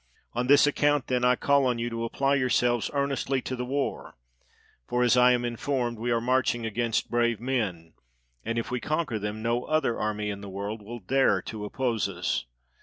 On 0.33 0.47
this 0.47 0.65
account, 0.65 1.05
then, 1.05 1.23
I 1.23 1.35
call 1.35 1.67
on 1.67 1.77
you 1.77 1.87
to 1.91 2.03
apply 2.05 2.33
your 2.33 2.49
selves 2.49 2.89
earnestly 2.91 3.39
to 3.43 3.55
the 3.55 3.63
war; 3.63 4.15
for, 4.87 5.03
as 5.03 5.15
I 5.15 5.31
am 5.31 5.45
informed, 5.45 5.99
we 5.99 6.09
are 6.09 6.19
marching 6.19 6.65
against 6.65 7.11
brave 7.11 7.39
men; 7.39 7.93
and 8.43 8.57
if 8.57 8.71
we 8.71 8.79
conquer 8.79 9.19
them, 9.19 9.43
no 9.43 9.65
other 9.65 9.99
army 9.99 10.31
in 10.31 10.41
the 10.41 10.49
world 10.49 10.81
will 10.81 11.01
dare 11.01 11.39
to 11.43 11.65
oppose 11.65 12.09
us. 12.09 12.45